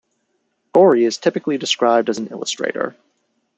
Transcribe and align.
Gorey 0.73 1.05
is 1.05 1.19
typically 1.19 1.59
described 1.59 2.09
as 2.09 2.17
an 2.17 2.25
illustrator. 2.31 2.95